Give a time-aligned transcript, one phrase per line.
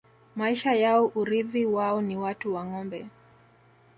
[0.35, 3.05] Maisha yao urithi wao ni watu na ngombe